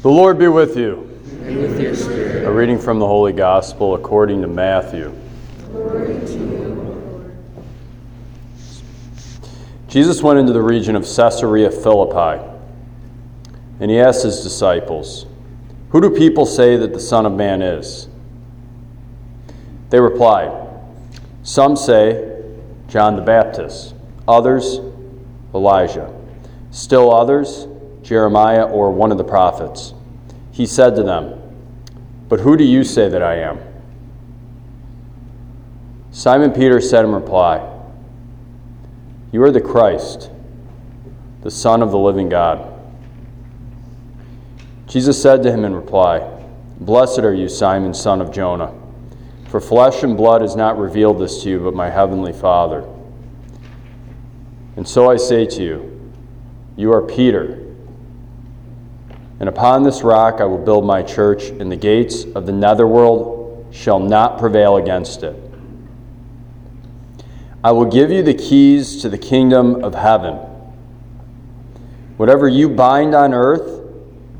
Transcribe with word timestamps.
The 0.00 0.08
Lord 0.08 0.38
be 0.38 0.46
with 0.46 0.76
you. 0.76 1.10
And 1.42 1.58
with 1.58 1.80
your 1.80 1.96
spirit. 1.96 2.46
A 2.46 2.52
reading 2.52 2.78
from 2.78 3.00
the 3.00 3.06
Holy 3.06 3.32
Gospel 3.32 3.96
according 3.96 4.40
to 4.42 4.46
Matthew. 4.46 5.12
Glory 5.72 6.20
to 6.20 6.32
you, 6.32 7.36
Jesus 9.88 10.22
went 10.22 10.38
into 10.38 10.52
the 10.52 10.62
region 10.62 10.94
of 10.94 11.02
Caesarea 11.02 11.72
Philippi, 11.72 12.40
and 13.80 13.90
he 13.90 13.98
asked 13.98 14.22
his 14.22 14.40
disciples, 14.40 15.26
Who 15.90 16.00
do 16.00 16.10
people 16.10 16.46
say 16.46 16.76
that 16.76 16.92
the 16.92 17.00
Son 17.00 17.26
of 17.26 17.32
Man 17.32 17.60
is? 17.60 18.08
They 19.90 19.98
replied, 19.98 20.52
Some 21.42 21.74
say 21.74 22.40
John 22.86 23.16
the 23.16 23.22
Baptist, 23.22 23.96
others 24.28 24.78
Elijah, 25.52 26.14
still 26.70 27.12
others 27.12 27.66
Jeremiah 28.02 28.64
or 28.64 28.90
one 28.90 29.12
of 29.12 29.18
the 29.18 29.24
prophets. 29.24 29.94
He 30.52 30.66
said 30.66 30.96
to 30.96 31.02
them, 31.02 31.40
But 32.28 32.40
who 32.40 32.56
do 32.56 32.64
you 32.64 32.84
say 32.84 33.08
that 33.08 33.22
I 33.22 33.36
am? 33.36 33.60
Simon 36.10 36.52
Peter 36.52 36.80
said 36.80 37.04
in 37.04 37.12
reply, 37.12 37.64
You 39.30 39.42
are 39.44 39.52
the 39.52 39.60
Christ, 39.60 40.30
the 41.42 41.50
Son 41.50 41.82
of 41.82 41.90
the 41.90 41.98
living 41.98 42.28
God. 42.28 42.74
Jesus 44.88 45.20
said 45.20 45.42
to 45.42 45.52
him 45.52 45.64
in 45.64 45.74
reply, 45.74 46.28
Blessed 46.80 47.20
are 47.20 47.34
you, 47.34 47.48
Simon, 47.48 47.92
son 47.92 48.20
of 48.20 48.32
Jonah, 48.32 48.72
for 49.48 49.60
flesh 49.60 50.02
and 50.02 50.16
blood 50.16 50.40
has 50.40 50.56
not 50.56 50.78
revealed 50.78 51.18
this 51.20 51.42
to 51.42 51.50
you, 51.50 51.60
but 51.60 51.74
my 51.74 51.90
heavenly 51.90 52.32
Father. 52.32 52.88
And 54.76 54.88
so 54.88 55.10
I 55.10 55.16
say 55.16 55.44
to 55.44 55.62
you, 55.62 56.12
You 56.76 56.92
are 56.92 57.02
Peter 57.02 57.67
and 59.40 59.48
upon 59.48 59.82
this 59.82 60.02
rock 60.02 60.40
I 60.40 60.44
will 60.44 60.58
build 60.58 60.84
my 60.84 61.02
church, 61.02 61.44
and 61.44 61.70
the 61.70 61.76
gates 61.76 62.24
of 62.34 62.46
the 62.46 62.52
netherworld 62.52 63.66
shall 63.70 64.00
not 64.00 64.38
prevail 64.38 64.76
against 64.76 65.22
it. 65.22 65.36
I 67.62 67.72
will 67.72 67.84
give 67.84 68.10
you 68.10 68.22
the 68.22 68.34
keys 68.34 69.02
to 69.02 69.08
the 69.08 69.18
kingdom 69.18 69.82
of 69.84 69.94
heaven. 69.94 70.34
Whatever 72.16 72.48
you 72.48 72.68
bind 72.68 73.14
on 73.14 73.34
earth 73.34 73.84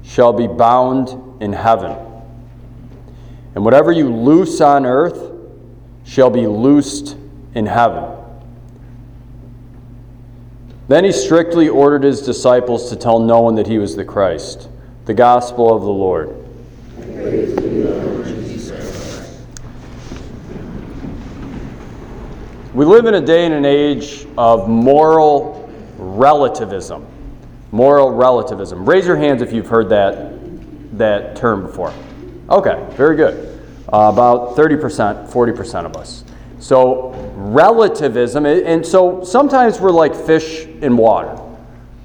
shall 0.03 0.33
be 0.33 0.47
bound 0.47 1.43
in 1.43 1.53
heaven, 1.53 1.97
and 3.55 3.65
whatever 3.65 3.93
you 3.93 4.13
loose 4.13 4.61
on 4.61 4.87
earth 4.87 5.33
shall 6.05 6.31
be 6.31 6.47
loosed 6.47 7.17
in 7.55 7.67
heaven. 7.67 8.15
Then 10.89 11.05
he 11.05 11.13
strictly 11.13 11.69
ordered 11.69 12.03
his 12.03 12.23
disciples 12.23 12.89
to 12.89 12.97
tell 12.97 13.21
no 13.21 13.41
one 13.43 13.57
that 13.57 13.67
he 13.67 13.79
was 13.79 13.95
the 13.95 14.05
Christ. 14.05 14.69
The 15.09 15.15
Gospel 15.15 15.75
of 15.75 15.81
the 15.81 15.89
Lord. 15.89 16.29
We 22.75 22.85
live 22.85 23.07
in 23.07 23.15
a 23.15 23.21
day 23.23 23.47
and 23.47 23.55
an 23.55 23.65
age 23.65 24.27
of 24.37 24.69
moral 24.69 25.67
relativism. 25.97 27.07
Moral 27.73 28.11
relativism. 28.11 28.85
Raise 28.85 29.07
your 29.07 29.17
hands 29.17 29.41
if 29.41 29.51
you've 29.51 29.69
heard 29.69 29.89
that, 29.89 30.99
that 30.99 31.37
term 31.37 31.63
before. 31.63 31.95
Okay, 32.51 32.87
very 32.95 33.17
good. 33.17 33.63
Uh, 33.91 34.11
about 34.13 34.57
30%, 34.57 35.27
40% 35.27 35.87
of 35.87 35.97
us. 35.97 36.23
So, 36.59 37.13
relativism, 37.35 38.45
and 38.45 38.85
so 38.85 39.25
sometimes 39.25 39.81
we're 39.81 39.91
like 39.91 40.15
fish 40.15 40.67
in 40.67 40.99
water, 40.99 41.35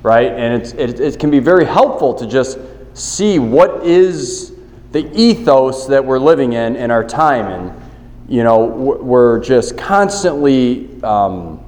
right? 0.04 0.32
And 0.32 0.62
it's, 0.62 0.72
it, 0.72 1.02
it 1.02 1.20
can 1.20 1.32
be 1.32 1.40
very 1.40 1.66
helpful 1.66 2.14
to 2.14 2.26
just 2.26 2.58
see 2.94 3.40
what 3.40 3.86
is 3.86 4.54
the 4.92 5.12
ethos 5.20 5.88
that 5.88 6.06
we're 6.06 6.20
living 6.20 6.54
in 6.54 6.76
in 6.76 6.92
our 6.92 7.04
time. 7.04 7.48
And, 7.48 7.82
you 8.30 8.44
know, 8.44 8.66
we're 8.66 9.40
just 9.40 9.78
constantly 9.78 11.02
um, 11.04 11.64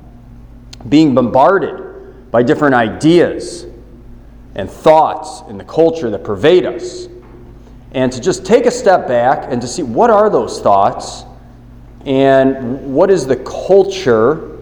being 0.88 1.16
bombarded 1.16 2.31
by 2.31 2.44
different 2.44 2.75
ideas 2.75 3.66
and 4.56 4.69
thoughts 4.69 5.41
in 5.50 5.58
the 5.58 5.63
culture 5.63 6.09
that 6.09 6.24
pervade 6.24 6.66
us. 6.66 7.08
And 7.92 8.12
to 8.12 8.22
just 8.22 8.46
take 8.46 8.66
a 8.66 8.72
step 8.72 9.07
back 9.07 9.52
and 9.52 9.62
to 9.62 9.68
see 9.68 9.84
what 9.84 10.09
are 10.09 10.30
those 10.30 10.62
thoughts 10.62 11.24
and 12.06 12.94
what 12.94 13.09
is 13.09 13.25
the 13.25 13.38
culture, 13.38 14.59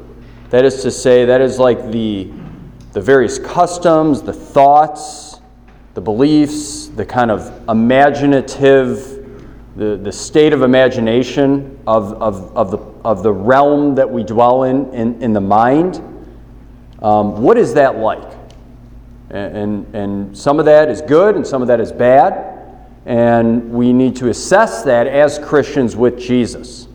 that 0.50 0.64
is 0.64 0.82
to 0.84 0.92
say, 0.92 1.26
that 1.26 1.42
is 1.42 1.60
like 1.60 1.92
the, 1.92 2.32
the 2.94 3.02
various 3.02 3.38
customs, 3.38 4.22
the 4.22 4.32
thoughts, 4.34 5.33
the 5.94 6.02
beliefs, 6.02 6.88
the 6.88 7.06
kind 7.06 7.30
of 7.30 7.70
imaginative, 7.70 9.28
the, 9.76 9.98
the 9.98 10.12
state 10.12 10.54
of 10.54 10.62
imagination 10.62 11.80
of, 11.86 12.14
of, 12.14 12.56
of, 12.56 12.72
the, 12.72 12.78
of 13.06 13.24
the 13.24 13.32
realm 13.32 13.96
that 13.96 14.10
we 14.10 14.24
dwell 14.24 14.64
in, 14.64 14.92
in, 14.94 15.22
in 15.22 15.34
the 15.34 15.42
mind. 15.42 15.98
Um, 17.02 17.42
what 17.42 17.58
is 17.58 17.74
that 17.76 17.98
like? 17.98 18.34
And, 19.30 19.58
and, 19.58 19.96
and 19.96 20.38
some 20.38 20.60
of 20.60 20.66
that 20.66 20.90
is 20.90 21.02
good 21.02 21.36
and 21.36 21.46
some 21.46 21.62
of 21.62 21.68
that 21.68 21.80
is 21.80 21.92
bad. 21.92 22.52
And 23.06 23.72
we 23.72 23.92
need 23.94 24.16
to 24.18 24.30
assess 24.30 24.84
that 24.84 25.08
as 25.08 25.38
Christians 25.38 25.96
with 25.96 26.18
Jesus. 26.18 26.88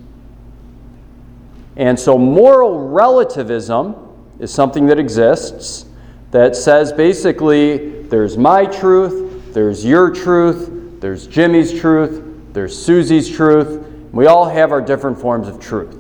And 1.76 1.98
so, 1.98 2.18
moral 2.18 2.88
relativism 2.88 3.94
is 4.40 4.52
something 4.52 4.86
that 4.86 4.98
exists 4.98 5.84
that 6.30 6.56
says 6.56 6.92
basically 6.92 7.97
there's 8.10 8.36
my 8.36 8.64
truth, 8.66 9.54
there's 9.54 9.84
your 9.84 10.10
truth, 10.10 11.00
there's 11.00 11.26
Jimmy's 11.26 11.78
truth, 11.78 12.52
there's 12.52 12.76
Susie's 12.80 13.28
truth. 13.28 13.86
We 14.12 14.26
all 14.26 14.48
have 14.48 14.72
our 14.72 14.80
different 14.80 15.20
forms 15.20 15.48
of 15.48 15.60
truth. 15.60 15.96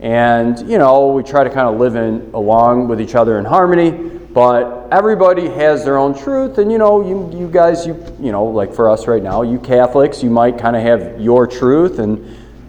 And, 0.00 0.58
you 0.70 0.78
know, 0.78 1.08
we 1.08 1.22
try 1.22 1.44
to 1.44 1.50
kind 1.50 1.68
of 1.68 1.78
live 1.78 1.96
in 1.96 2.30
along 2.34 2.88
with 2.88 3.00
each 3.00 3.14
other 3.14 3.38
in 3.38 3.44
harmony, 3.44 3.90
but 3.90 4.88
everybody 4.90 5.48
has 5.48 5.84
their 5.84 5.96
own 5.96 6.14
truth. 6.18 6.58
And, 6.58 6.70
you 6.70 6.78
know, 6.78 7.06
you, 7.06 7.38
you 7.38 7.48
guys, 7.48 7.86
you, 7.86 7.94
you 8.20 8.32
know, 8.32 8.44
like 8.44 8.74
for 8.74 8.90
us 8.90 9.06
right 9.06 9.22
now, 9.22 9.42
you 9.42 9.58
Catholics, 9.58 10.22
you 10.22 10.30
might 10.30 10.58
kind 10.58 10.76
of 10.76 10.82
have 10.82 11.20
your 11.20 11.46
truth. 11.46 12.00
And, 12.00 12.18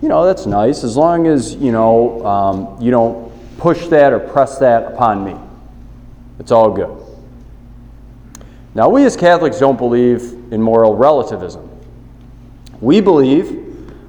you 0.01 0.07
know, 0.07 0.25
that's 0.25 0.45
nice 0.45 0.83
as 0.83 0.95
long 0.95 1.27
as, 1.27 1.55
you 1.55 1.71
know, 1.71 2.25
um, 2.25 2.81
you 2.81 2.91
don't 2.91 3.31
push 3.57 3.87
that 3.87 4.13
or 4.13 4.19
press 4.19 4.59
that 4.59 4.93
upon 4.93 5.23
me. 5.23 5.35
It's 6.39 6.51
all 6.51 6.71
good. 6.71 7.04
Now, 8.75 8.89
we 8.89 9.05
as 9.05 9.15
Catholics 9.15 9.57
don't 9.57 9.77
believe 9.77 10.21
in 10.51 10.61
moral 10.61 10.95
relativism. 10.97 11.69
We 12.81 12.99
believe 12.99 13.65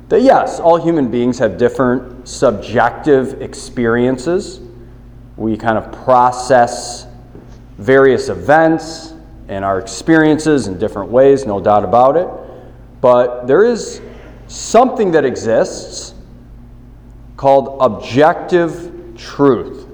that 0.08 0.22
yes, 0.22 0.58
all 0.58 0.76
human 0.76 1.08
beings 1.08 1.38
have 1.38 1.56
different 1.56 2.26
subjective 2.26 3.40
experiences. 3.40 4.60
We 5.36 5.56
kind 5.56 5.78
of 5.78 5.92
process 6.04 7.06
various 7.78 8.28
events 8.28 9.14
and 9.46 9.64
our 9.64 9.78
experiences 9.78 10.66
in 10.66 10.78
different 10.78 11.10
ways, 11.10 11.46
no 11.46 11.60
doubt 11.60 11.84
about 11.84 12.16
it. 12.16 12.28
But 13.00 13.46
there 13.46 13.64
is 13.64 14.00
something 14.48 15.12
that 15.12 15.24
exists 15.24 16.14
called 17.36 17.76
objective 17.80 19.16
truth. 19.16 19.86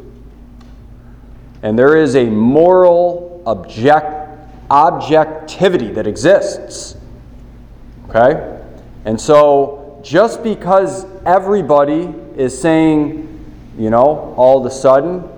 And 1.63 1.79
there 1.79 1.97
is 1.97 2.17
a 2.17 2.25
moral 2.25 3.43
object 3.45 4.22
objectivity 4.73 5.91
that 5.93 6.07
exists. 6.07 6.97
Okay? 8.09 8.59
And 9.05 9.21
so 9.21 10.01
just 10.03 10.43
because 10.43 11.05
everybody 11.27 12.13
is 12.37 12.59
saying, 12.59 13.29
you 13.79 13.91
know, 13.91 14.35
all 14.37 14.59
of 14.59 14.67
a 14.67 14.75
sudden 14.75 15.29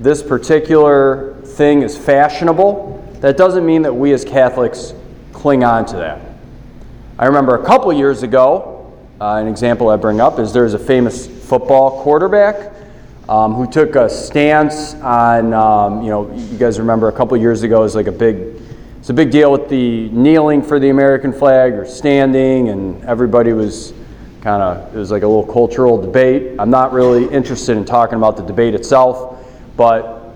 this 0.00 0.22
particular 0.22 1.40
thing 1.42 1.82
is 1.82 1.96
fashionable, 1.96 2.92
that 3.20 3.36
doesn't 3.36 3.64
mean 3.64 3.82
that 3.82 3.94
we 3.94 4.12
as 4.12 4.24
Catholics 4.24 4.92
cling 5.32 5.62
on 5.62 5.86
to 5.86 5.96
that. 5.96 6.20
I 7.18 7.26
remember 7.26 7.54
a 7.54 7.64
couple 7.64 7.92
years 7.92 8.24
ago, 8.24 8.92
uh, 9.20 9.36
an 9.36 9.46
example 9.46 9.88
I 9.88 9.96
bring 9.96 10.20
up 10.20 10.38
is 10.40 10.52
there's 10.52 10.74
a 10.74 10.78
famous 10.78 11.26
football 11.26 12.02
quarterback 12.02 12.75
um, 13.28 13.54
who 13.54 13.66
took 13.70 13.96
a 13.96 14.08
stance 14.08 14.94
on, 14.94 15.52
um, 15.52 16.02
you 16.02 16.10
know, 16.10 16.32
you 16.34 16.58
guys 16.58 16.78
remember 16.78 17.08
a 17.08 17.12
couple 17.12 17.36
years 17.36 17.62
ago, 17.62 17.80
it 17.80 17.84
was 17.84 17.94
like 17.94 18.06
a 18.06 18.12
big 18.12 18.56
it's 19.06 19.10
a 19.10 19.14
big 19.14 19.30
deal 19.30 19.52
with 19.52 19.68
the 19.68 20.08
kneeling 20.08 20.60
for 20.60 20.80
the 20.80 20.88
American 20.88 21.32
flag 21.32 21.74
or 21.74 21.86
standing, 21.86 22.70
and 22.70 23.04
everybody 23.04 23.52
was 23.52 23.94
kind 24.40 24.60
of, 24.60 24.92
it 24.92 24.98
was 24.98 25.12
like 25.12 25.22
a 25.22 25.28
little 25.28 25.46
cultural 25.46 25.96
debate. 25.96 26.58
I'm 26.58 26.70
not 26.70 26.92
really 26.92 27.32
interested 27.32 27.76
in 27.76 27.84
talking 27.84 28.16
about 28.16 28.36
the 28.36 28.42
debate 28.42 28.74
itself, 28.74 29.46
but 29.76 30.34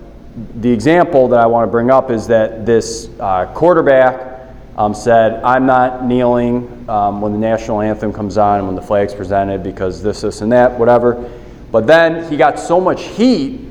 the 0.61 0.71
example 0.71 1.27
that 1.27 1.39
I 1.41 1.47
want 1.47 1.67
to 1.67 1.69
bring 1.69 1.91
up 1.91 2.11
is 2.11 2.27
that 2.27 2.65
this 2.65 3.09
uh, 3.19 3.51
quarterback 3.53 4.47
um, 4.77 4.93
said, 4.93 5.43
I'm 5.43 5.65
not 5.65 6.05
kneeling 6.05 6.89
um, 6.89 7.19
when 7.19 7.33
the 7.33 7.39
national 7.39 7.81
anthem 7.81 8.13
comes 8.13 8.37
on 8.37 8.59
and 8.59 8.67
when 8.67 8.77
the 8.77 8.81
flag's 8.81 9.13
presented 9.13 9.63
because 9.63 10.01
this, 10.01 10.21
this, 10.21 10.39
and 10.39 10.49
that, 10.53 10.79
whatever. 10.79 11.29
But 11.71 11.87
then 11.87 12.29
he 12.29 12.37
got 12.37 12.59
so 12.59 12.81
much 12.81 13.03
heat 13.03 13.61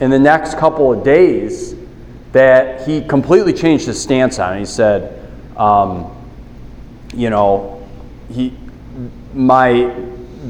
in 0.00 0.10
the 0.10 0.18
next 0.18 0.58
couple 0.58 0.92
of 0.92 1.04
days 1.04 1.74
that 2.32 2.86
he 2.86 3.00
completely 3.00 3.52
changed 3.52 3.86
his 3.86 4.00
stance 4.02 4.40
on 4.40 4.56
it. 4.56 4.58
He 4.58 4.66
said, 4.66 5.30
um, 5.56 6.10
you 7.14 7.30
know, 7.30 7.86
he, 8.28 8.56
my, 9.34 9.72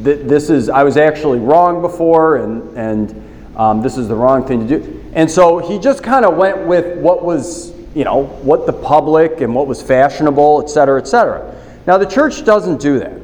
th- 0.03 0.27
this 0.27 0.49
is, 0.49 0.71
I 0.71 0.83
was 0.83 0.97
actually 0.97 1.41
wrong 1.41 1.83
before, 1.83 2.37
and, 2.37 2.77
and 2.77 3.57
um, 3.57 3.83
this 3.83 3.99
is 3.99 4.09
the 4.09 4.17
wrong 4.17 4.47
thing 4.47 4.67
to 4.67 4.79
do. 4.79 5.05
And 5.13 5.31
so 5.31 5.59
he 5.59 5.79
just 5.79 6.03
kind 6.03 6.25
of 6.25 6.37
went 6.37 6.67
with 6.67 6.99
what 6.99 7.23
was, 7.23 7.75
you 7.95 8.05
know, 8.05 8.25
what 8.43 8.65
the 8.65 8.73
public 8.73 9.43
and 9.43 9.55
what 9.55 9.67
was 9.67 9.83
fashionable, 9.83 10.63
et 10.65 10.71
cetera, 10.71 10.99
et 10.99 11.07
cetera. 11.07 11.55
Now, 11.87 11.99
the 11.99 12.07
church 12.07 12.47
doesn't 12.47 12.81
do 12.81 12.99
that. 12.99 13.21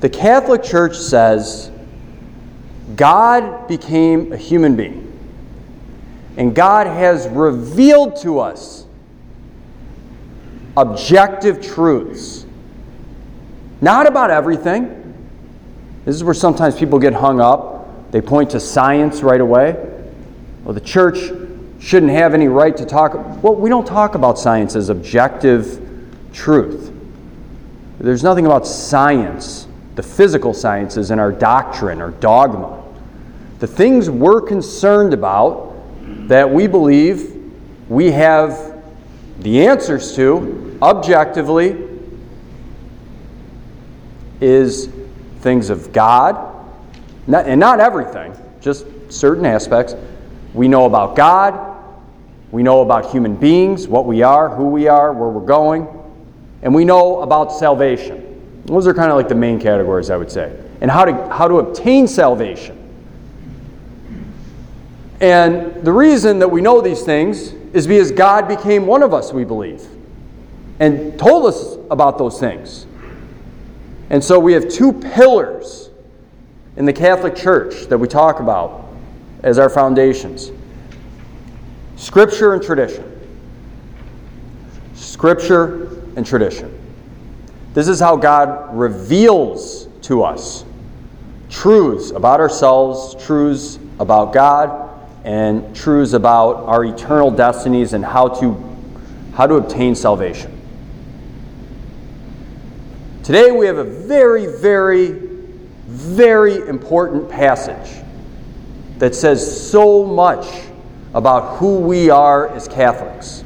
The 0.00 0.08
Catholic 0.08 0.62
Church 0.62 0.96
says 0.96 1.72
God 2.96 3.66
became 3.66 4.32
a 4.32 4.36
human 4.36 4.76
being, 4.76 5.10
and 6.36 6.54
God 6.54 6.86
has 6.86 7.26
revealed 7.28 8.16
to 8.22 8.40
us 8.40 8.86
objective 10.76 11.62
truths. 11.62 12.44
Not 13.80 14.06
about 14.06 14.30
everything. 14.30 15.00
This 16.04 16.14
is 16.14 16.24
where 16.24 16.34
sometimes 16.34 16.76
people 16.76 16.98
get 16.98 17.12
hung 17.14 17.40
up. 17.40 18.10
They 18.10 18.20
point 18.20 18.50
to 18.50 18.60
science 18.60 19.22
right 19.22 19.40
away. 19.40 19.72
Well, 20.64 20.74
the 20.74 20.80
church 20.80 21.18
shouldn't 21.80 22.12
have 22.12 22.34
any 22.34 22.48
right 22.48 22.76
to 22.76 22.84
talk. 22.84 23.14
Well, 23.42 23.54
we 23.54 23.68
don't 23.68 23.86
talk 23.86 24.14
about 24.14 24.38
science 24.38 24.76
as 24.76 24.88
objective 24.88 25.80
truth. 26.32 26.92
There's 27.98 28.22
nothing 28.22 28.46
about 28.46 28.66
science, 28.66 29.66
the 29.94 30.02
physical 30.02 30.52
sciences, 30.52 31.10
and 31.10 31.20
our 31.20 31.32
doctrine 31.32 32.00
or 32.00 32.10
dogma. 32.12 32.82
The 33.60 33.66
things 33.66 34.10
we're 34.10 34.40
concerned 34.40 35.14
about 35.14 35.74
that 36.28 36.50
we 36.50 36.66
believe 36.66 37.34
we 37.88 38.10
have 38.10 38.82
the 39.38 39.66
answers 39.66 40.14
to 40.16 40.78
objectively 40.82 41.88
is 44.40 44.90
things 45.40 45.70
of 45.70 45.92
God, 45.92 46.66
not, 47.26 47.46
and 47.46 47.60
not 47.60 47.80
everything, 47.80 48.34
just 48.60 48.86
certain 49.10 49.46
aspects. 49.46 49.94
We 50.54 50.68
know 50.68 50.86
about 50.86 51.16
God, 51.16 51.74
we 52.50 52.62
know 52.62 52.82
about 52.82 53.10
human 53.10 53.36
beings, 53.36 53.88
what 53.88 54.06
we 54.06 54.22
are, 54.22 54.48
who 54.48 54.68
we 54.68 54.88
are, 54.88 55.12
where 55.12 55.28
we're 55.28 55.46
going, 55.46 55.88
and 56.62 56.74
we 56.74 56.84
know 56.84 57.20
about 57.20 57.52
salvation. 57.52 58.23
Those 58.66 58.86
are 58.86 58.94
kind 58.94 59.10
of 59.10 59.16
like 59.16 59.28
the 59.28 59.34
main 59.34 59.60
categories, 59.60 60.10
I 60.10 60.16
would 60.16 60.30
say, 60.30 60.58
and 60.80 60.90
how 60.90 61.04
to, 61.04 61.28
how 61.28 61.48
to 61.48 61.56
obtain 61.58 62.08
salvation. 62.08 62.80
And 65.20 65.84
the 65.84 65.92
reason 65.92 66.38
that 66.40 66.48
we 66.48 66.60
know 66.60 66.80
these 66.80 67.02
things 67.02 67.52
is 67.72 67.86
because 67.86 68.10
God 68.10 68.48
became 68.48 68.86
one 68.86 69.02
of 69.02 69.14
us, 69.14 69.32
we 69.32 69.44
believe, 69.44 69.86
and 70.80 71.18
told 71.18 71.46
us 71.46 71.76
about 71.90 72.18
those 72.18 72.40
things. 72.40 72.86
And 74.10 74.22
so 74.22 74.38
we 74.38 74.52
have 74.52 74.68
two 74.68 74.92
pillars 74.92 75.90
in 76.76 76.84
the 76.84 76.92
Catholic 76.92 77.36
Church 77.36 77.86
that 77.86 77.98
we 77.98 78.08
talk 78.08 78.40
about 78.40 78.86
as 79.42 79.58
our 79.58 79.68
foundations 79.68 80.50
Scripture 81.96 82.54
and 82.54 82.62
tradition. 82.62 83.10
Scripture 84.94 86.02
and 86.16 86.26
tradition. 86.26 86.83
This 87.74 87.88
is 87.88 87.98
how 87.98 88.16
God 88.16 88.76
reveals 88.76 89.88
to 90.02 90.22
us 90.22 90.64
truths 91.50 92.10
about 92.10 92.40
ourselves, 92.40 93.14
truths 93.24 93.78
about 93.98 94.32
God, 94.32 94.90
and 95.24 95.74
truths 95.74 96.12
about 96.12 96.56
our 96.64 96.84
eternal 96.84 97.30
destinies 97.30 97.92
and 97.92 98.04
how 98.04 98.28
to, 98.28 98.78
how 99.34 99.46
to 99.46 99.54
obtain 99.54 99.94
salvation. 99.94 100.50
Today 103.22 103.50
we 103.50 103.66
have 103.66 103.78
a 103.78 103.84
very, 103.84 104.46
very, 104.46 105.12
very 105.86 106.66
important 106.68 107.28
passage 107.28 108.04
that 108.98 109.14
says 109.14 109.70
so 109.70 110.04
much 110.04 110.46
about 111.14 111.58
who 111.58 111.78
we 111.78 112.10
are 112.10 112.48
as 112.48 112.68
Catholics. 112.68 113.43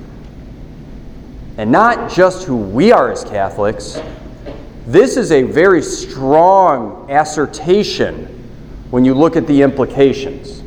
And 1.59 1.73
not 1.73 2.11
just 2.11 2.47
who 2.47 2.57
we 2.57 2.93
are 2.93 3.11
as 3.11 3.25
Catholics, 3.25 4.01
this 4.87 5.17
is 5.17 5.33
a 5.33 5.43
very 5.43 5.83
strong 5.83 7.11
assertion 7.11 8.27
when 8.91 9.05
you 9.05 9.13
look 9.13 9.37
at 9.37 9.47
the 9.47 9.61
implications. 9.63 10.63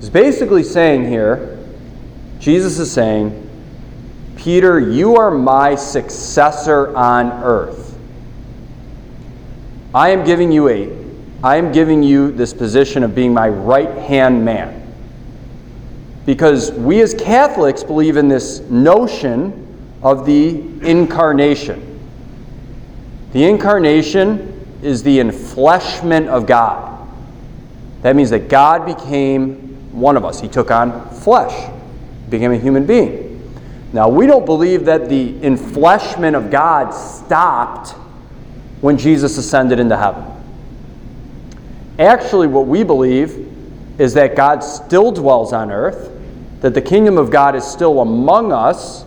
He's 0.00 0.10
basically 0.10 0.64
saying 0.64 1.06
here, 1.06 1.64
Jesus 2.40 2.78
is 2.78 2.90
saying, 2.90 3.38
Peter, 4.36 4.80
you 4.80 5.16
are 5.16 5.30
my 5.30 5.76
successor 5.76 6.96
on 6.96 7.30
earth. 7.44 7.96
I 9.94 10.08
am 10.08 10.24
giving 10.24 10.50
you 10.50 10.68
a 10.68 11.02
I 11.44 11.56
am 11.56 11.72
giving 11.72 12.04
you 12.04 12.30
this 12.30 12.54
position 12.54 13.02
of 13.02 13.16
being 13.16 13.34
my 13.34 13.48
right-hand 13.48 14.44
man. 14.44 14.81
Because 16.24 16.70
we 16.72 17.00
as 17.00 17.14
Catholics 17.14 17.82
believe 17.82 18.16
in 18.16 18.28
this 18.28 18.60
notion 18.60 19.58
of 20.02 20.24
the 20.26 20.60
incarnation. 20.88 21.88
The 23.32 23.44
incarnation 23.44 24.78
is 24.82 25.02
the 25.02 25.18
enfleshment 25.18 26.28
of 26.28 26.46
God. 26.46 27.08
That 28.02 28.16
means 28.16 28.30
that 28.30 28.48
God 28.48 28.84
became 28.84 29.92
one 29.92 30.16
of 30.16 30.24
us. 30.24 30.40
He 30.40 30.48
took 30.48 30.70
on 30.70 31.08
flesh, 31.10 31.70
became 32.28 32.52
a 32.52 32.58
human 32.58 32.84
being. 32.84 33.32
Now, 33.92 34.08
we 34.08 34.26
don't 34.26 34.46
believe 34.46 34.86
that 34.86 35.08
the 35.08 35.34
enfleshment 35.34 36.34
of 36.34 36.50
God 36.50 36.90
stopped 36.90 37.90
when 38.80 38.98
Jesus 38.98 39.38
ascended 39.38 39.78
into 39.78 39.96
heaven. 39.96 40.24
Actually, 41.98 42.48
what 42.48 42.66
we 42.66 42.82
believe 42.82 43.48
is 43.98 44.14
that 44.14 44.34
God 44.34 44.60
still 44.60 45.12
dwells 45.12 45.52
on 45.52 45.70
earth, 45.70 46.10
that 46.62 46.74
the 46.74 46.80
kingdom 46.80 47.18
of 47.18 47.30
God 47.30 47.54
is 47.56 47.64
still 47.64 48.00
among 48.00 48.52
us, 48.52 49.04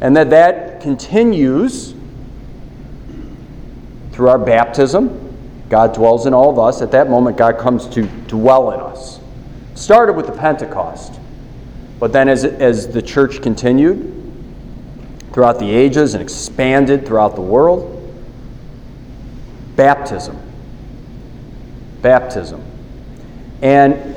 and 0.00 0.16
that 0.16 0.30
that 0.30 0.80
continues 0.80 1.94
through 4.12 4.28
our 4.28 4.38
baptism. 4.38 5.22
God 5.68 5.94
dwells 5.94 6.26
in 6.26 6.32
all 6.32 6.50
of 6.50 6.58
us. 6.58 6.80
At 6.80 6.90
that 6.92 7.10
moment, 7.10 7.36
God 7.36 7.58
comes 7.58 7.86
to 7.88 8.06
dwell 8.28 8.72
in 8.72 8.80
us. 8.80 9.20
Started 9.74 10.14
with 10.14 10.26
the 10.26 10.32
Pentecost, 10.32 11.20
but 12.00 12.12
then 12.12 12.30
as, 12.30 12.44
as 12.44 12.88
the 12.88 13.02
church 13.02 13.42
continued 13.42 14.14
throughout 15.32 15.58
the 15.58 15.70
ages 15.70 16.14
and 16.14 16.22
expanded 16.22 17.06
throughout 17.06 17.34
the 17.34 17.42
world, 17.42 17.92
baptism. 19.76 20.38
Baptism. 22.00 22.62
And 23.60 24.15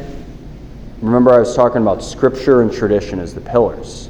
remember, 1.02 1.34
I 1.34 1.40
was 1.40 1.56
talking 1.56 1.82
about 1.82 2.04
scripture 2.04 2.62
and 2.62 2.72
tradition 2.72 3.20
as 3.20 3.34
the 3.34 3.42
pillars. 3.42 4.10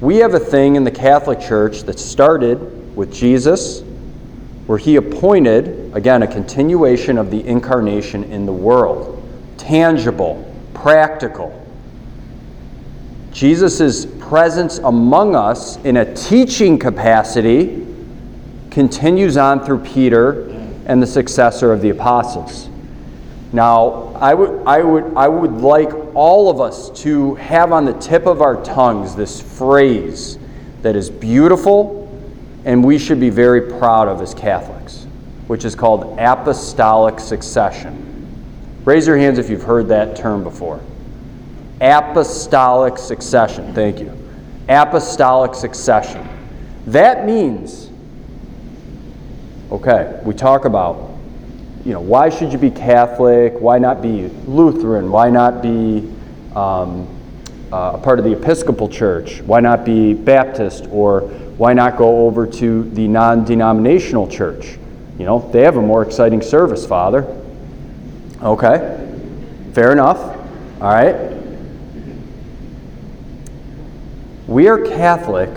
We 0.00 0.16
have 0.16 0.34
a 0.34 0.40
thing 0.40 0.76
in 0.76 0.84
the 0.84 0.90
Catholic 0.90 1.40
Church 1.40 1.82
that 1.82 1.98
started 1.98 2.96
with 2.96 3.12
Jesus, 3.12 3.82
where 4.66 4.78
he 4.78 4.96
appointed, 4.96 5.94
again, 5.94 6.22
a 6.22 6.26
continuation 6.26 7.18
of 7.18 7.30
the 7.30 7.46
incarnation 7.46 8.24
in 8.24 8.46
the 8.46 8.52
world, 8.52 9.22
tangible 9.58 10.46
practical. 10.74 11.56
Jesus' 13.32 14.06
presence 14.06 14.78
among 14.78 15.36
us 15.36 15.76
in 15.84 15.98
a 15.98 16.14
teaching 16.14 16.78
capacity 16.78 17.86
continues 18.70 19.36
on 19.36 19.64
through 19.64 19.80
Peter 19.80 20.48
and 20.86 21.02
the 21.02 21.06
successor 21.06 21.72
of 21.72 21.82
the 21.82 21.90
apostles. 21.90 22.68
Now, 23.52 24.12
I 24.14 24.34
would, 24.34 24.66
I, 24.66 24.82
would, 24.82 25.14
I 25.16 25.28
would 25.28 25.52
like 25.52 25.90
all 26.14 26.50
of 26.50 26.60
us 26.60 26.90
to 27.02 27.34
have 27.36 27.72
on 27.72 27.84
the 27.84 27.94
tip 27.94 28.26
of 28.26 28.42
our 28.42 28.62
tongues 28.62 29.14
this 29.14 29.40
phrase 29.40 30.38
that 30.82 30.96
is 30.96 31.10
beautiful 31.10 32.00
and 32.64 32.84
we 32.84 32.98
should 32.98 33.20
be 33.20 33.30
very 33.30 33.78
proud 33.78 34.08
of 34.08 34.20
as 34.20 34.34
Catholics, 34.34 35.06
which 35.46 35.64
is 35.64 35.74
called 35.74 36.18
apostolic 36.18 37.18
succession. 37.18 38.06
Raise 38.84 39.06
your 39.06 39.16
hands 39.16 39.38
if 39.38 39.48
you've 39.48 39.62
heard 39.62 39.88
that 39.88 40.16
term 40.16 40.44
before. 40.44 40.80
Apostolic 41.80 42.98
succession. 42.98 43.74
Thank 43.74 44.00
you. 44.00 44.16
Apostolic 44.68 45.54
succession. 45.54 46.26
That 46.86 47.24
means, 47.24 47.90
okay, 49.70 50.20
we 50.24 50.34
talk 50.34 50.64
about, 50.64 51.09
you 51.84 51.92
know, 51.92 52.00
why 52.00 52.28
should 52.28 52.52
you 52.52 52.58
be 52.58 52.70
Catholic? 52.70 53.54
Why 53.54 53.78
not 53.78 54.02
be 54.02 54.28
Lutheran? 54.46 55.10
Why 55.10 55.30
not 55.30 55.62
be 55.62 56.12
um, 56.54 57.08
uh, 57.72 57.92
a 57.94 57.98
part 57.98 58.18
of 58.18 58.24
the 58.24 58.32
Episcopal 58.32 58.88
Church? 58.88 59.40
Why 59.42 59.60
not 59.60 59.84
be 59.84 60.12
Baptist? 60.12 60.86
Or 60.90 61.22
why 61.56 61.72
not 61.72 61.96
go 61.96 62.26
over 62.26 62.46
to 62.46 62.84
the 62.90 63.08
non 63.08 63.44
denominational 63.44 64.28
church? 64.28 64.78
You 65.18 65.24
know, 65.24 65.50
they 65.52 65.62
have 65.62 65.76
a 65.76 65.82
more 65.82 66.02
exciting 66.02 66.42
service, 66.42 66.86
Father. 66.86 67.24
Okay, 68.42 69.08
fair 69.72 69.92
enough. 69.92 70.18
All 70.80 70.92
right. 70.92 71.30
We 74.46 74.68
are 74.68 74.78
Catholic 74.78 75.50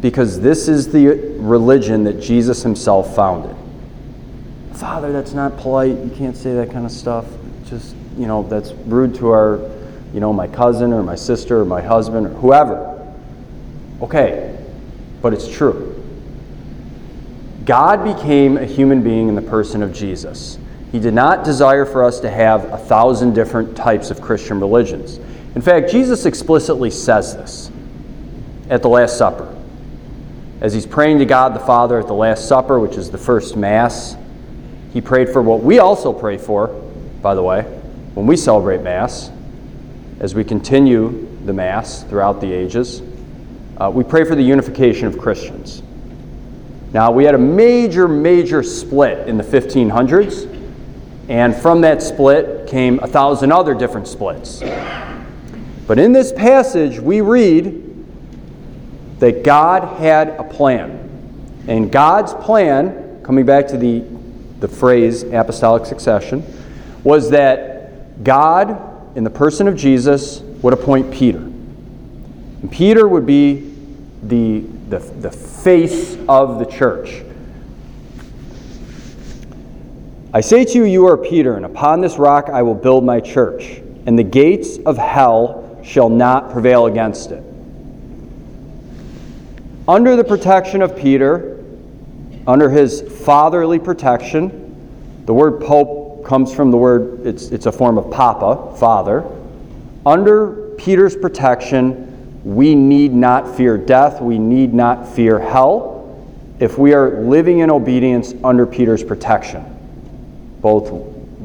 because 0.00 0.40
this 0.40 0.68
is 0.68 0.90
the 0.90 1.06
religion 1.38 2.04
that 2.04 2.20
Jesus 2.20 2.62
himself 2.62 3.14
founded. 3.14 3.57
Father, 4.78 5.10
that's 5.10 5.32
not 5.32 5.56
polite. 5.56 5.98
You 5.98 6.12
can't 6.16 6.36
say 6.36 6.54
that 6.54 6.70
kind 6.70 6.86
of 6.86 6.92
stuff. 6.92 7.26
Just, 7.66 7.96
you 8.16 8.26
know, 8.28 8.44
that's 8.44 8.70
rude 8.86 9.12
to 9.16 9.30
our, 9.30 9.58
you 10.14 10.20
know, 10.20 10.32
my 10.32 10.46
cousin 10.46 10.92
or 10.92 11.02
my 11.02 11.16
sister 11.16 11.60
or 11.60 11.64
my 11.64 11.82
husband 11.82 12.28
or 12.28 12.30
whoever. 12.30 12.94
Okay, 14.00 14.56
but 15.20 15.34
it's 15.34 15.48
true. 15.48 15.96
God 17.64 18.04
became 18.04 18.56
a 18.56 18.64
human 18.64 19.02
being 19.02 19.28
in 19.28 19.34
the 19.34 19.42
person 19.42 19.82
of 19.82 19.92
Jesus. 19.92 20.58
He 20.92 21.00
did 21.00 21.12
not 21.12 21.44
desire 21.44 21.84
for 21.84 22.04
us 22.04 22.20
to 22.20 22.30
have 22.30 22.64
a 22.72 22.78
thousand 22.78 23.34
different 23.34 23.76
types 23.76 24.12
of 24.12 24.20
Christian 24.22 24.60
religions. 24.60 25.18
In 25.56 25.60
fact, 25.60 25.90
Jesus 25.90 26.24
explicitly 26.24 26.90
says 26.90 27.34
this 27.34 27.72
at 28.70 28.82
the 28.82 28.88
Last 28.88 29.18
Supper. 29.18 29.52
As 30.60 30.72
he's 30.72 30.86
praying 30.86 31.18
to 31.18 31.24
God 31.24 31.52
the 31.52 31.60
Father 31.60 31.98
at 31.98 32.06
the 32.06 32.14
Last 32.14 32.46
Supper, 32.46 32.78
which 32.78 32.96
is 32.96 33.10
the 33.10 33.18
first 33.18 33.56
Mass, 33.56 34.16
he 34.92 35.00
prayed 35.00 35.28
for 35.28 35.42
what 35.42 35.62
we 35.62 35.78
also 35.78 36.12
pray 36.12 36.38
for, 36.38 36.68
by 37.22 37.34
the 37.34 37.42
way, 37.42 37.62
when 38.14 38.26
we 38.26 38.36
celebrate 38.36 38.82
Mass, 38.82 39.30
as 40.20 40.34
we 40.34 40.44
continue 40.44 41.28
the 41.44 41.52
Mass 41.52 42.02
throughout 42.04 42.40
the 42.40 42.52
ages. 42.52 43.02
Uh, 43.76 43.90
we 43.92 44.02
pray 44.02 44.24
for 44.24 44.34
the 44.34 44.42
unification 44.42 45.06
of 45.06 45.18
Christians. 45.18 45.82
Now, 46.92 47.10
we 47.10 47.24
had 47.24 47.34
a 47.34 47.38
major, 47.38 48.08
major 48.08 48.62
split 48.62 49.28
in 49.28 49.36
the 49.36 49.44
1500s, 49.44 50.54
and 51.28 51.54
from 51.54 51.82
that 51.82 52.02
split 52.02 52.66
came 52.66 52.98
a 53.00 53.06
thousand 53.06 53.52
other 53.52 53.74
different 53.74 54.08
splits. 54.08 54.60
But 55.86 55.98
in 55.98 56.12
this 56.12 56.32
passage, 56.32 56.98
we 56.98 57.20
read 57.20 57.84
that 59.20 59.42
God 59.42 59.98
had 59.98 60.28
a 60.28 60.44
plan. 60.44 61.04
And 61.66 61.92
God's 61.92 62.32
plan, 62.34 63.22
coming 63.22 63.44
back 63.44 63.68
to 63.68 63.76
the, 63.76 64.00
the 64.60 64.68
phrase 64.68 65.22
apostolic 65.22 65.86
succession, 65.86 66.44
was 67.04 67.30
that 67.30 68.22
God, 68.24 69.16
in 69.16 69.24
the 69.24 69.30
person 69.30 69.68
of 69.68 69.76
Jesus, 69.76 70.40
would 70.40 70.72
appoint 70.72 71.12
Peter. 71.12 71.38
And 71.38 72.70
Peter 72.70 73.06
would 73.06 73.26
be 73.26 73.72
the, 74.22 74.60
the, 74.88 74.98
the 74.98 75.30
face 75.30 76.16
of 76.28 76.58
the 76.58 76.66
church. 76.66 77.22
I 80.34 80.40
say 80.40 80.64
to 80.64 80.78
you, 80.78 80.84
you 80.84 81.06
are 81.06 81.16
Peter, 81.16 81.56
and 81.56 81.64
upon 81.64 82.00
this 82.00 82.18
rock 82.18 82.48
I 82.50 82.62
will 82.62 82.74
build 82.74 83.04
my 83.04 83.20
church, 83.20 83.80
and 84.06 84.18
the 84.18 84.24
gates 84.24 84.78
of 84.78 84.98
hell 84.98 85.80
shall 85.82 86.08
not 86.08 86.52
prevail 86.52 86.86
against 86.86 87.30
it. 87.30 87.42
Under 89.86 90.16
the 90.16 90.24
protection 90.24 90.82
of 90.82 90.96
Peter, 90.96 91.57
under 92.48 92.70
his 92.70 93.02
fatherly 93.02 93.78
protection, 93.78 95.22
the 95.26 95.34
word 95.34 95.60
pope 95.60 96.24
comes 96.24 96.52
from 96.52 96.70
the 96.70 96.78
word, 96.78 97.26
it's, 97.26 97.48
it's 97.48 97.66
a 97.66 97.72
form 97.72 97.98
of 97.98 98.10
papa, 98.10 98.74
father. 98.78 99.22
Under 100.06 100.74
Peter's 100.78 101.14
protection, 101.14 102.40
we 102.44 102.74
need 102.74 103.12
not 103.12 103.54
fear 103.54 103.76
death, 103.76 104.22
we 104.22 104.38
need 104.38 104.72
not 104.72 105.06
fear 105.06 105.38
hell 105.38 105.94
if 106.58 106.78
we 106.78 106.94
are 106.94 107.20
living 107.22 107.58
in 107.58 107.70
obedience 107.70 108.32
under 108.42 108.66
Peter's 108.66 109.04
protection. 109.04 109.62
Both, 110.62 110.90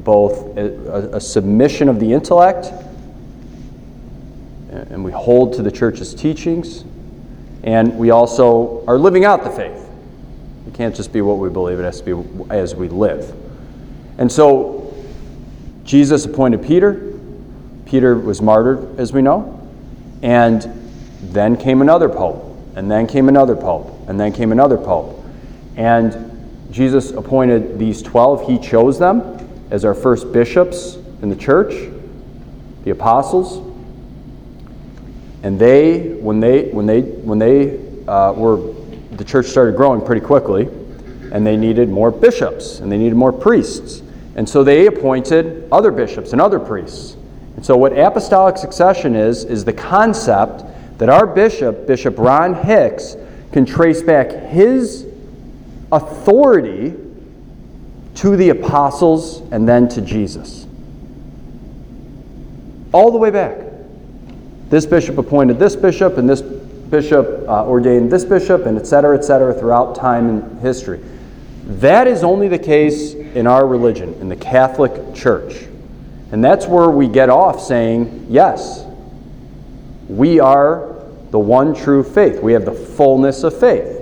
both 0.06 0.58
a, 0.58 1.18
a 1.18 1.20
submission 1.20 1.90
of 1.90 2.00
the 2.00 2.14
intellect, 2.14 2.72
and 4.72 5.04
we 5.04 5.12
hold 5.12 5.54
to 5.56 5.62
the 5.62 5.72
church's 5.72 6.16
teachings, 6.16 6.86
and 7.64 7.98
we 7.98 8.10
also 8.10 8.86
are 8.88 8.98
living 8.98 9.26
out 9.26 9.44
the 9.44 9.52
faith. 9.52 9.83
It 10.74 10.78
can't 10.78 10.96
just 10.96 11.14
be 11.14 11.22
what 11.22 11.38
we 11.38 11.50
believe, 11.50 11.80
it 11.80 11.84
has 11.84 12.02
to 12.02 12.24
be 12.24 12.50
as 12.50 12.74
we 12.74 12.90
live. 12.90 13.32
And 14.18 14.32
so, 14.32 14.92
Jesus 15.84 16.26
appointed 16.26 16.64
Peter. 16.64 17.14
Peter 17.86 18.18
was 18.18 18.42
martyred, 18.42 19.00
as 19.00 19.14
we 19.14 19.22
know. 19.22 19.70
And 20.24 20.64
then 21.22 21.58
came 21.58 21.82
another 21.82 22.10
pope. 22.10 22.58
And 22.76 22.90
then 22.90 23.06
came 23.06 23.30
another 23.30 23.56
pope. 23.56 24.08
And 24.08 24.20
then 24.20 24.34
came 24.34 24.52
another 24.52 24.78
pope. 24.78 25.24
And 25.76 26.68
Jesus 26.72 27.12
appointed 27.12 27.78
these 27.78 28.02
12. 28.02 28.48
He 28.48 28.58
chose 28.58 28.98
them 28.98 29.22
as 29.70 29.86
our 29.86 29.94
first 29.94 30.32
bishops 30.34 30.96
in 31.22 31.30
the 31.30 31.36
church, 31.36 31.92
the 32.84 32.90
apostles. 32.90 33.58
And 35.44 35.60
they, 35.60 36.14
when 36.16 36.40
they, 36.40 36.70
when 36.70 36.88
they, 36.88 37.02
when 37.02 37.38
they 37.38 37.78
uh, 38.08 38.34
were, 38.34 38.73
the 39.24 39.30
church 39.30 39.46
started 39.46 39.78
growing 39.78 40.02
pretty 40.02 40.20
quickly, 40.20 40.68
and 41.32 41.48
they 41.48 41.56
needed 41.56 41.88
more 41.88 42.12
bishops, 42.12 42.80
and 42.80 42.92
they 42.92 42.98
needed 42.98 43.16
more 43.16 43.32
priests. 43.32 44.02
And 44.36 44.48
so 44.48 44.66
they 44.66 44.88
appointed 44.88 45.66
other 45.72 45.92
bishops 45.92 46.34
and 46.34 46.42
other 46.42 46.60
priests. 46.60 47.16
And 47.56 47.66
so 47.66 47.78
what 47.78 47.98
apostolic 47.98 48.58
succession 48.58 49.16
is, 49.16 49.46
is 49.46 49.64
the 49.64 49.72
concept 49.72 50.66
that 50.98 51.08
our 51.08 51.26
bishop, 51.26 51.88
Bishop 51.88 52.18
Ron 52.18 52.54
Hicks, 52.54 53.16
can 53.54 53.66
trace 53.66 54.02
back 54.02 54.30
his 54.50 55.08
authority 55.92 56.94
to 58.16 58.36
the 58.36 58.50
apostles 58.50 59.40
and 59.52 59.66
then 59.66 59.88
to 59.90 60.02
Jesus. 60.02 60.68
All 62.92 63.10
the 63.12 63.18
way 63.18 63.30
back. 63.30 63.58
This 64.70 64.86
bishop 64.86 65.18
appointed 65.18 65.60
this 65.60 65.78
bishop, 65.78 66.18
and 66.18 66.30
this 66.30 66.42
bishop 66.94 67.26
uh, 67.50 67.66
ordained 67.66 68.12
this 68.12 68.24
bishop, 68.24 68.66
and 68.68 68.78
et 68.78 68.88
cetera, 68.88 69.18
et 69.18 69.24
cetera, 69.24 69.54
throughout 69.54 69.96
time 69.96 70.30
and 70.30 70.62
history. 70.62 71.02
That 71.66 72.08
is 72.08 72.24
only 72.24 72.48
the 72.48 72.60
case 72.60 73.14
in 73.14 73.48
our 73.48 73.66
religion, 73.68 74.14
in 74.22 74.30
the 74.30 74.36
Catholic 74.36 75.16
Church. 75.16 75.66
And 76.32 76.44
that's 76.44 76.68
where 76.68 76.90
we 76.90 77.08
get 77.08 77.30
off 77.30 77.62
saying, 77.62 78.28
yes, 78.30 78.86
we 80.08 80.40
are 80.40 80.94
the 81.32 81.40
one 81.40 81.74
true 81.74 82.04
faith. 82.04 82.42
We 82.42 82.54
have 82.54 82.66
the 82.66 82.74
fullness 82.74 83.44
of 83.44 83.60
faith. 83.60 84.02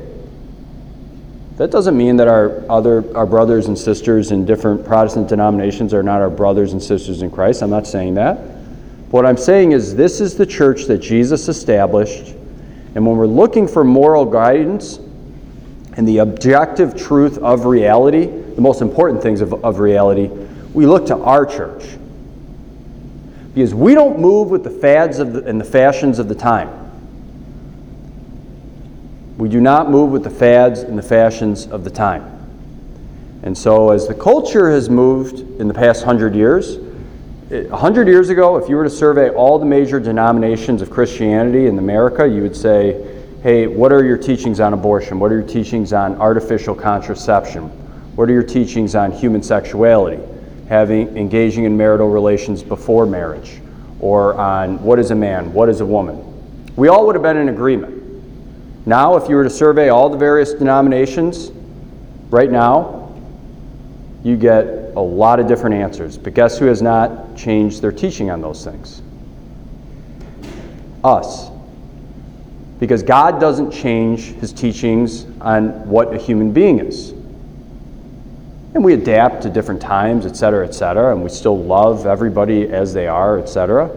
That 1.57 1.71
doesn't 1.71 1.95
mean 1.95 2.17
that 2.17 2.27
our 2.27 2.63
other 2.69 3.03
our 3.15 3.25
brothers 3.25 3.67
and 3.67 3.77
sisters 3.77 4.31
in 4.31 4.45
different 4.45 4.83
Protestant 4.83 5.29
denominations 5.29 5.93
are 5.93 6.03
not 6.03 6.21
our 6.21 6.29
brothers 6.29 6.73
and 6.73 6.81
sisters 6.81 7.21
in 7.21 7.29
Christ. 7.29 7.61
I'm 7.61 7.69
not 7.69 7.85
saying 7.85 8.15
that. 8.15 8.37
What 9.11 9.25
I'm 9.25 9.37
saying 9.37 9.73
is 9.73 9.93
this 9.95 10.21
is 10.21 10.35
the 10.35 10.45
church 10.45 10.85
that 10.85 10.97
Jesus 10.99 11.47
established, 11.49 12.33
and 12.95 13.05
when 13.05 13.15
we're 13.15 13.25
looking 13.25 13.67
for 13.67 13.83
moral 13.83 14.25
guidance 14.25 14.99
and 15.97 16.07
the 16.07 16.19
objective 16.19 16.95
truth 16.95 17.37
of 17.37 17.65
reality, 17.65 18.25
the 18.25 18.61
most 18.61 18.81
important 18.81 19.21
things 19.21 19.41
of, 19.41 19.53
of 19.63 19.79
reality, 19.79 20.27
we 20.73 20.85
look 20.85 21.05
to 21.07 21.17
our 21.17 21.45
church. 21.45 21.83
Because 23.53 23.73
we 23.73 23.93
don't 23.93 24.19
move 24.19 24.49
with 24.49 24.63
the 24.63 24.69
fads 24.69 25.19
of 25.19 25.33
the, 25.33 25.43
and 25.45 25.59
the 25.59 25.65
fashions 25.65 26.19
of 26.19 26.27
the 26.29 26.35
time. 26.35 26.77
We 29.37 29.49
do 29.49 29.59
not 29.59 29.89
move 29.89 30.11
with 30.11 30.23
the 30.23 30.29
fads 30.29 30.81
and 30.81 30.97
the 30.97 31.03
fashions 31.03 31.67
of 31.67 31.83
the 31.83 31.89
time. 31.89 32.37
And 33.43 33.57
so, 33.57 33.91
as 33.91 34.07
the 34.07 34.13
culture 34.13 34.69
has 34.69 34.89
moved 34.89 35.39
in 35.59 35.67
the 35.67 35.73
past 35.73 36.03
hundred 36.03 36.35
years, 36.35 36.77
a 37.51 37.75
hundred 37.75 38.07
years 38.07 38.29
ago, 38.29 38.55
if 38.55 38.69
you 38.69 38.77
were 38.77 38.85
to 38.85 38.89
survey 38.89 39.29
all 39.29 39.59
the 39.59 39.65
major 39.65 39.99
denominations 39.99 40.81
of 40.81 40.89
Christianity 40.89 41.67
in 41.67 41.77
America, 41.77 42.25
you 42.25 42.41
would 42.41 42.55
say, 42.55 43.23
hey, 43.43 43.67
what 43.67 43.91
are 43.91 44.05
your 44.05 44.17
teachings 44.17 44.61
on 44.61 44.73
abortion? 44.73 45.19
What 45.19 45.33
are 45.33 45.39
your 45.39 45.47
teachings 45.47 45.91
on 45.91 46.15
artificial 46.15 46.73
contraception? 46.73 47.63
What 48.15 48.29
are 48.29 48.33
your 48.33 48.43
teachings 48.43 48.95
on 48.95 49.11
human 49.11 49.43
sexuality? 49.43 50.23
Having 50.69 51.17
engaging 51.17 51.65
in 51.65 51.75
marital 51.75 52.09
relations 52.09 52.63
before 52.63 53.05
marriage, 53.05 53.59
or 53.99 54.35
on 54.35 54.81
what 54.81 54.97
is 54.97 55.11
a 55.11 55.15
man, 55.15 55.51
what 55.51 55.67
is 55.67 55.81
a 55.81 55.85
woman. 55.85 56.25
We 56.77 56.87
all 56.87 57.05
would 57.05 57.15
have 57.15 57.23
been 57.23 57.35
in 57.35 57.49
agreement. 57.49 57.97
Now, 58.85 59.17
if 59.17 59.27
you 59.27 59.35
were 59.35 59.43
to 59.43 59.49
survey 59.49 59.89
all 59.89 60.09
the 60.09 60.17
various 60.17 60.53
denominations 60.53 61.51
right 62.29 62.49
now, 62.49 63.13
you 64.23 64.37
get 64.37 64.80
a 64.95 65.01
lot 65.01 65.39
of 65.39 65.47
different 65.47 65.75
answers. 65.75 66.17
But 66.17 66.33
guess 66.33 66.57
who 66.57 66.65
has 66.65 66.81
not 66.81 67.35
changed 67.35 67.81
their 67.81 67.91
teaching 67.91 68.29
on 68.29 68.41
those 68.41 68.63
things? 68.63 69.01
Us. 71.03 71.49
Because 72.79 73.03
God 73.03 73.39
doesn't 73.39 73.71
change 73.71 74.33
his 74.33 74.51
teachings 74.51 75.25
on 75.39 75.87
what 75.87 76.13
a 76.13 76.17
human 76.17 76.51
being 76.51 76.79
is. 76.79 77.11
And 78.73 78.83
we 78.83 78.93
adapt 78.93 79.43
to 79.43 79.49
different 79.49 79.81
times, 79.81 80.25
et 80.25 80.35
cetera, 80.35 80.65
et 80.65 80.73
cetera, 80.73 81.11
and 81.11 81.21
we 81.23 81.29
still 81.29 81.61
love 81.61 82.05
everybody 82.05 82.69
as 82.69 82.93
they 82.93 83.07
are, 83.07 83.37
et 83.37 83.49
cetera. 83.49 83.89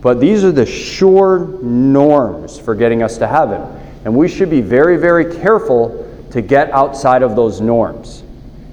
But 0.00 0.20
these 0.20 0.44
are 0.44 0.52
the 0.52 0.66
sure 0.66 1.46
norms 1.62 2.58
for 2.58 2.74
getting 2.74 3.02
us 3.02 3.18
to 3.18 3.26
heaven. 3.26 3.62
And 4.04 4.14
we 4.14 4.28
should 4.28 4.50
be 4.50 4.60
very, 4.60 4.96
very 4.96 5.36
careful 5.36 6.04
to 6.32 6.42
get 6.42 6.70
outside 6.70 7.22
of 7.22 7.34
those 7.34 7.60
norms. 7.60 8.22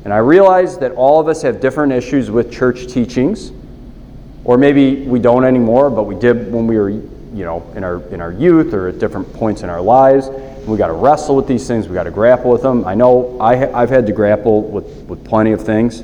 And 0.04 0.14
I 0.14 0.18
realize 0.18 0.78
that 0.80 0.92
all 0.94 1.20
of 1.20 1.28
us 1.28 1.42
have 1.44 1.62
different 1.62 1.94
issues 1.94 2.30
with 2.30 2.52
church 2.52 2.88
teachings, 2.88 3.52
or 4.44 4.58
maybe 4.58 5.06
we 5.06 5.20
don't 5.20 5.46
anymore, 5.46 5.90
but 5.90 6.04
we 6.04 6.16
did 6.16 6.52
when 6.52 6.68
we 6.68 6.78
were 6.78 6.90
you 7.34 7.46
know, 7.46 7.66
in 7.76 7.84
our 7.84 8.02
in 8.10 8.22
our 8.22 8.32
youth 8.32 8.74
or 8.74 8.90
at 8.90 9.00
different 9.00 9.32
points 9.34 9.64
in 9.64 9.70
our 9.70 9.82
lives. 9.82 10.30
We 10.68 10.78
got 10.78 10.88
to 10.88 10.94
wrestle 10.94 11.36
with 11.36 11.48
these 11.48 11.68
things. 11.68 11.88
We 11.88 11.96
got 11.96 12.04
to 12.04 12.12
grapple 12.12 12.52
with 12.52 12.62
them. 12.62 12.86
I 12.86 12.94
know 12.94 13.40
I 13.42 13.58
ha- 13.58 13.72
I've 13.74 13.90
had 13.90 14.06
to 14.06 14.14
grapple 14.14 14.62
with, 14.62 14.86
with 15.08 15.26
plenty 15.26 15.52
of 15.52 15.62
things 15.62 16.04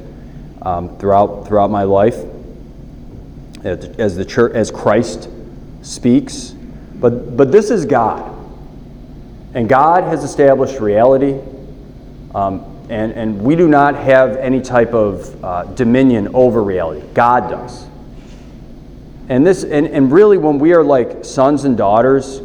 um, 0.64 0.98
throughout 0.98 1.48
throughout 1.48 1.70
my 1.70 1.84
life 1.84 2.18
as, 3.64 4.16
the 4.16 4.26
church 4.26 4.54
as 4.54 4.72
Christ 4.72 5.30
speaks. 5.82 6.56
But 6.96 7.38
but 7.38 7.52
this 7.52 7.70
is 7.70 7.86
God, 7.86 8.36
and 9.54 9.70
God 9.70 10.04
has 10.06 10.24
established 10.24 10.80
reality. 10.80 11.40
Um, 12.34 12.79
and, 12.90 13.12
and 13.14 13.42
we 13.42 13.56
do 13.56 13.68
not 13.68 13.96
have 13.96 14.36
any 14.38 14.62
type 14.62 14.94
of 14.94 15.44
uh, 15.44 15.64
dominion 15.64 16.30
over 16.34 16.64
reality. 16.64 17.06
God 17.14 17.50
does. 17.50 17.86
And 19.30 19.46
this 19.46 19.64
and, 19.64 19.88
and 19.88 20.12
really 20.12 20.40
when 20.40 20.58
we 20.58 20.74
are 20.74 20.84
like 20.84 21.24
sons 21.24 21.66
and 21.66 21.78
daughters 21.78 22.42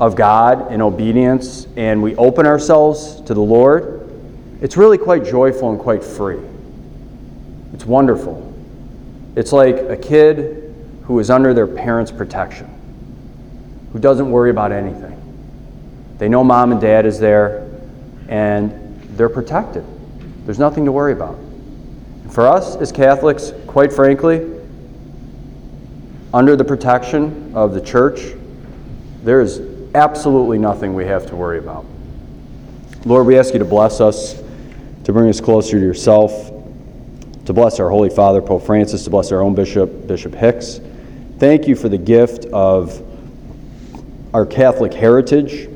of 0.00 0.16
God 0.16 0.72
in 0.72 0.80
obedience 0.80 1.66
and 1.76 2.02
we 2.02 2.16
open 2.16 2.46
ourselves 2.46 3.20
to 3.22 3.34
the 3.34 3.40
Lord, 3.42 4.10
it's 4.62 4.78
really 4.78 4.96
quite 4.96 5.24
joyful 5.24 5.70
and 5.70 5.78
quite 5.78 6.02
free. 6.02 6.40
It's 7.74 7.84
wonderful. 7.84 8.44
It's 9.36 9.52
like 9.52 9.76
a 9.76 9.96
kid 9.96 10.74
who 11.02 11.18
is 11.18 11.28
under 11.28 11.52
their 11.52 11.66
parents' 11.66 12.10
protection, 12.10 12.68
who 13.92 13.98
doesn't 13.98 14.30
worry 14.30 14.50
about 14.50 14.72
anything. 14.72 15.16
They 16.16 16.28
know 16.30 16.42
mom 16.42 16.72
and 16.72 16.80
dad 16.80 17.04
is 17.06 17.20
there, 17.20 17.70
and 18.28 18.87
they're 19.18 19.28
protected. 19.28 19.84
There's 20.46 20.60
nothing 20.60 20.84
to 20.86 20.92
worry 20.92 21.12
about. 21.12 21.36
For 22.30 22.46
us 22.46 22.76
as 22.76 22.92
Catholics, 22.92 23.52
quite 23.66 23.92
frankly, 23.92 24.54
under 26.32 26.54
the 26.56 26.64
protection 26.64 27.52
of 27.54 27.74
the 27.74 27.80
church, 27.80 28.34
there 29.24 29.40
is 29.40 29.60
absolutely 29.94 30.58
nothing 30.58 30.94
we 30.94 31.04
have 31.06 31.26
to 31.26 31.36
worry 31.36 31.58
about. 31.58 31.84
Lord, 33.04 33.26
we 33.26 33.36
ask 33.36 33.52
you 33.52 33.58
to 33.58 33.64
bless 33.64 34.00
us, 34.00 34.40
to 35.04 35.12
bring 35.12 35.28
us 35.28 35.40
closer 35.40 35.78
to 35.78 35.84
yourself, 35.84 36.52
to 37.44 37.52
bless 37.52 37.80
our 37.80 37.90
Holy 37.90 38.10
Father, 38.10 38.40
Pope 38.40 38.64
Francis, 38.64 39.02
to 39.04 39.10
bless 39.10 39.32
our 39.32 39.42
own 39.42 39.54
Bishop, 39.54 40.06
Bishop 40.06 40.34
Hicks. 40.34 40.80
Thank 41.38 41.66
you 41.66 41.74
for 41.74 41.88
the 41.88 41.98
gift 41.98 42.44
of 42.46 43.02
our 44.32 44.46
Catholic 44.46 44.94
heritage, 44.94 45.68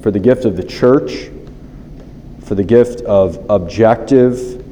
for 0.00 0.10
the 0.10 0.20
gift 0.20 0.46
of 0.46 0.56
the 0.56 0.64
church, 0.64 1.28
for 2.50 2.56
the 2.56 2.64
gift 2.64 3.00
of 3.02 3.48
objective, 3.48 4.64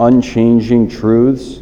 unchanging 0.00 0.88
truths 0.88 1.60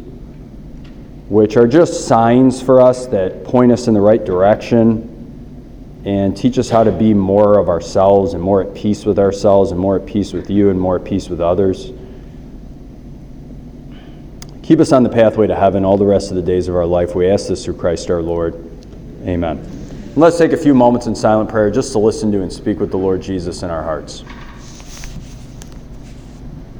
which 1.27 1.57
are 1.57 1.67
just 1.67 2.07
signs 2.07 2.61
for 2.61 2.79
us 2.79 3.07
that 3.07 3.43
point 3.43 3.69
us 3.69 3.89
in 3.89 3.93
the 3.93 3.99
right 3.99 4.23
direction 4.23 6.01
and 6.05 6.37
teach 6.37 6.57
us 6.57 6.69
how 6.69 6.81
to 6.81 6.93
be 6.93 7.13
more 7.13 7.59
of 7.59 7.67
ourselves 7.67 8.35
and 8.35 8.41
more 8.41 8.61
at 8.61 8.73
peace 8.73 9.03
with 9.03 9.19
ourselves 9.19 9.71
and 9.71 9.79
more 9.81 9.97
at 9.97 10.05
peace 10.05 10.31
with 10.31 10.49
you 10.49 10.69
and 10.69 10.79
more 10.79 10.95
at 10.95 11.03
peace 11.03 11.27
with 11.27 11.41
others. 11.41 11.91
Keep 14.63 14.79
us 14.79 14.93
on 14.93 15.03
the 15.03 15.09
pathway 15.09 15.45
to 15.45 15.57
heaven 15.57 15.83
all 15.83 15.97
the 15.97 16.05
rest 16.05 16.29
of 16.29 16.37
the 16.37 16.41
days 16.41 16.69
of 16.69 16.75
our 16.77 16.85
life. 16.85 17.15
We 17.15 17.29
ask 17.29 17.49
this 17.49 17.65
through 17.65 17.75
Christ 17.75 18.09
our 18.09 18.21
Lord. 18.21 18.55
Amen. 19.25 19.57
And 19.57 20.17
let's 20.17 20.37
take 20.37 20.53
a 20.53 20.57
few 20.57 20.73
moments 20.73 21.07
in 21.07 21.15
silent 21.15 21.49
prayer 21.49 21.69
just 21.69 21.91
to 21.91 21.99
listen 21.99 22.31
to 22.31 22.43
and 22.43 22.53
speak 22.53 22.79
with 22.79 22.91
the 22.91 22.97
Lord 22.97 23.21
Jesus 23.21 23.61
in 23.61 23.69
our 23.69 23.83
hearts. 23.83 24.23